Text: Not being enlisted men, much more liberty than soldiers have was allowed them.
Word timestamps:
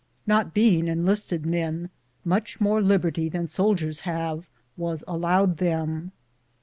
Not 0.25 0.51
being 0.55 0.87
enlisted 0.87 1.45
men, 1.45 1.91
much 2.25 2.59
more 2.59 2.81
liberty 2.81 3.29
than 3.29 3.47
soldiers 3.47 3.99
have 3.99 4.49
was 4.75 5.03
allowed 5.07 5.57
them. 5.57 6.11